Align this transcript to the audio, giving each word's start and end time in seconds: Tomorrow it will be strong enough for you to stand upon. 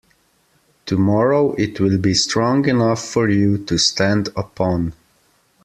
Tomorrow 0.87 1.51
it 1.59 1.79
will 1.79 1.99
be 1.99 2.15
strong 2.15 2.67
enough 2.67 3.05
for 3.07 3.29
you 3.29 3.59
to 3.65 3.77
stand 3.77 4.29
upon. 4.35 4.93